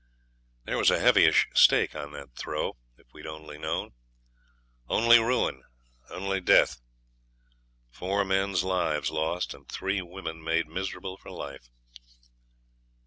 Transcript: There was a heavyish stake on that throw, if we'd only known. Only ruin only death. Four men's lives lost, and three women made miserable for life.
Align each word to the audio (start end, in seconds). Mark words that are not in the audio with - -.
There 0.63 0.79
was 0.79 0.89
a 0.89 0.97
heavyish 0.97 1.47
stake 1.53 1.95
on 1.95 2.11
that 2.13 2.33
throw, 2.35 2.75
if 2.97 3.13
we'd 3.13 3.27
only 3.27 3.59
known. 3.59 3.93
Only 4.89 5.19
ruin 5.19 5.61
only 6.09 6.41
death. 6.41 6.81
Four 7.91 8.25
men's 8.25 8.63
lives 8.63 9.11
lost, 9.11 9.53
and 9.53 9.69
three 9.69 10.01
women 10.01 10.43
made 10.43 10.67
miserable 10.67 11.17
for 11.17 11.29
life. 11.29 11.69